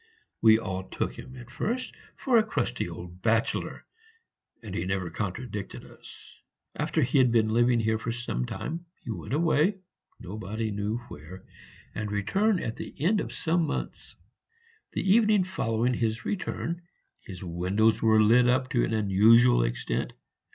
We 0.41 0.57
all 0.57 0.89
took 0.89 1.13
him 1.13 1.35
at 1.35 1.51
first 1.51 1.93
for 2.15 2.35
a 2.39 2.43
crusty 2.43 2.89
old 2.89 3.21
bachelor, 3.21 3.85
and 4.63 4.73
he 4.73 4.83
never 4.83 5.11
contradicted 5.11 5.85
us. 5.85 6.39
After 6.73 7.03
he 7.03 7.19
had 7.19 7.31
been 7.31 7.49
living 7.49 7.79
here 7.79 7.99
some 8.11 8.47
time, 8.47 8.87
he 9.03 9.11
went 9.11 9.31
away, 9.33 9.77
nobody 10.19 10.71
knew 10.71 10.97
where, 11.09 11.45
and 11.93 12.11
returned 12.11 12.61
at 12.61 12.77
the 12.77 12.95
end 12.97 13.21
of 13.21 13.31
some 13.31 13.67
months. 13.67 14.15
The 14.93 15.07
evening 15.07 15.43
following 15.43 15.93
his 15.93 16.25
return 16.25 16.81
his 17.19 17.43
windows 17.43 18.01
were 18.01 18.19
lit 18.23 18.47
up 18.49 18.71
to 18.71 18.83
an 18.83 18.95
unusual 18.95 19.61
extent! 19.63 20.13